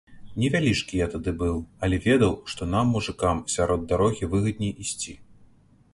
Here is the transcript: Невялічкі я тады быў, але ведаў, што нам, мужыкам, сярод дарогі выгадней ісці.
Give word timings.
Невялічкі 0.43 0.95
я 1.01 1.07
тады 1.15 1.33
быў, 1.41 1.57
але 1.87 1.99
ведаў, 2.07 2.33
што 2.53 2.69
нам, 2.73 2.85
мужыкам, 2.97 3.45
сярод 3.57 3.87
дарогі 3.95 4.33
выгадней 4.35 4.77
ісці. 4.87 5.13